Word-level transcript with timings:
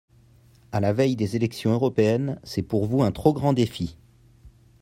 À 0.71 0.79
la 0.79 0.93
veille 0.93 1.15
des 1.15 1.35
élections 1.35 1.73
européennes, 1.73 2.39
c’est 2.43 2.63
pour 2.63 2.85
vous 2.87 3.03
un 3.03 3.11
trop 3.11 3.33
grand 3.33 3.53
défi. 3.53 3.97